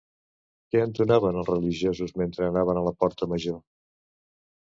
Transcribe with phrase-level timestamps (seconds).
[0.71, 3.61] Què entonaven els religiosos mentre anaven a la porta major?